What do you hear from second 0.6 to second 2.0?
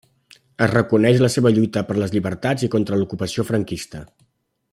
Es reconeix la seva lluita per